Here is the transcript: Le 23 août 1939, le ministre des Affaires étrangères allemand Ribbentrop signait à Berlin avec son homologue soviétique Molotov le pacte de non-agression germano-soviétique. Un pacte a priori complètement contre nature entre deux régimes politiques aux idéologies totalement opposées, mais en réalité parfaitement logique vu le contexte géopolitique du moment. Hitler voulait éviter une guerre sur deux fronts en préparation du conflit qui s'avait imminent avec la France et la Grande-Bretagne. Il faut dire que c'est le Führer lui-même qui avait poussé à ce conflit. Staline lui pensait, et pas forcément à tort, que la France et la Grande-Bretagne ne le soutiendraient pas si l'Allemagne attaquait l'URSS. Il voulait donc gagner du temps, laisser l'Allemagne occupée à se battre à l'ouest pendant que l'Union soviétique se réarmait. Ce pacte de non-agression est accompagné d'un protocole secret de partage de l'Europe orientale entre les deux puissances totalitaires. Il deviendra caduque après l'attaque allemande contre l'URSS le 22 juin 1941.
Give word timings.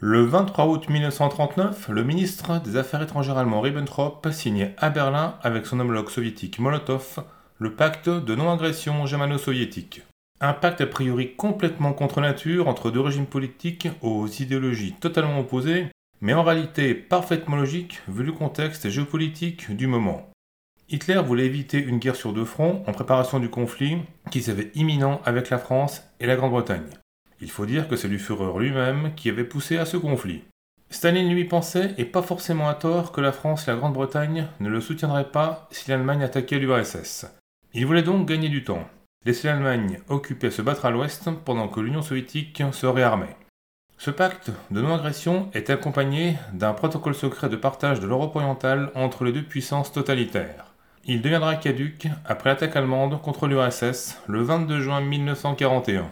Le 0.00 0.22
23 0.22 0.66
août 0.66 0.88
1939, 0.88 1.88
le 1.88 2.04
ministre 2.04 2.62
des 2.62 2.76
Affaires 2.76 3.02
étrangères 3.02 3.36
allemand 3.36 3.60
Ribbentrop 3.60 4.28
signait 4.30 4.76
à 4.78 4.90
Berlin 4.90 5.34
avec 5.42 5.66
son 5.66 5.80
homologue 5.80 6.08
soviétique 6.08 6.60
Molotov 6.60 7.24
le 7.58 7.74
pacte 7.74 8.08
de 8.08 8.34
non-agression 8.36 9.06
germano-soviétique. 9.06 10.02
Un 10.40 10.52
pacte 10.52 10.82
a 10.82 10.86
priori 10.86 11.34
complètement 11.34 11.92
contre 11.92 12.20
nature 12.20 12.68
entre 12.68 12.92
deux 12.92 13.00
régimes 13.00 13.26
politiques 13.26 13.88
aux 14.00 14.28
idéologies 14.28 14.94
totalement 15.00 15.40
opposées, 15.40 15.88
mais 16.20 16.32
en 16.32 16.44
réalité 16.44 16.94
parfaitement 16.94 17.56
logique 17.56 18.00
vu 18.06 18.22
le 18.22 18.30
contexte 18.30 18.88
géopolitique 18.90 19.74
du 19.74 19.88
moment. 19.88 20.30
Hitler 20.88 21.20
voulait 21.26 21.46
éviter 21.46 21.78
une 21.82 21.98
guerre 21.98 22.14
sur 22.14 22.32
deux 22.32 22.44
fronts 22.44 22.84
en 22.86 22.92
préparation 22.92 23.40
du 23.40 23.50
conflit 23.50 23.98
qui 24.30 24.42
s'avait 24.42 24.70
imminent 24.76 25.20
avec 25.24 25.50
la 25.50 25.58
France 25.58 26.04
et 26.20 26.26
la 26.26 26.36
Grande-Bretagne. 26.36 26.86
Il 27.40 27.50
faut 27.50 27.66
dire 27.66 27.88
que 27.88 27.96
c'est 27.96 28.08
le 28.08 28.18
Führer 28.18 28.58
lui-même 28.58 29.14
qui 29.14 29.28
avait 29.28 29.44
poussé 29.44 29.78
à 29.78 29.84
ce 29.84 29.96
conflit. 29.96 30.42
Staline 30.90 31.32
lui 31.32 31.44
pensait, 31.44 31.94
et 31.98 32.04
pas 32.04 32.22
forcément 32.22 32.68
à 32.68 32.74
tort, 32.74 33.12
que 33.12 33.20
la 33.20 33.32
France 33.32 33.68
et 33.68 33.70
la 33.70 33.76
Grande-Bretagne 33.76 34.46
ne 34.60 34.68
le 34.68 34.80
soutiendraient 34.80 35.30
pas 35.30 35.68
si 35.70 35.90
l'Allemagne 35.90 36.22
attaquait 36.22 36.58
l'URSS. 36.58 37.26
Il 37.74 37.86
voulait 37.86 38.02
donc 38.02 38.26
gagner 38.26 38.48
du 38.48 38.64
temps, 38.64 38.88
laisser 39.26 39.48
l'Allemagne 39.48 40.00
occupée 40.08 40.46
à 40.46 40.50
se 40.50 40.62
battre 40.62 40.86
à 40.86 40.90
l'ouest 40.90 41.28
pendant 41.44 41.68
que 41.68 41.80
l'Union 41.80 42.02
soviétique 42.02 42.62
se 42.72 42.86
réarmait. 42.86 43.36
Ce 43.98 44.10
pacte 44.10 44.50
de 44.70 44.80
non-agression 44.80 45.50
est 45.52 45.70
accompagné 45.70 46.36
d'un 46.52 46.72
protocole 46.72 47.14
secret 47.14 47.48
de 47.48 47.56
partage 47.56 48.00
de 48.00 48.06
l'Europe 48.06 48.36
orientale 48.36 48.90
entre 48.94 49.24
les 49.24 49.32
deux 49.32 49.42
puissances 49.42 49.92
totalitaires. 49.92 50.72
Il 51.04 51.20
deviendra 51.20 51.56
caduque 51.56 52.08
après 52.24 52.50
l'attaque 52.50 52.76
allemande 52.76 53.20
contre 53.20 53.46
l'URSS 53.46 54.18
le 54.26 54.42
22 54.42 54.80
juin 54.80 55.00
1941. 55.00 56.08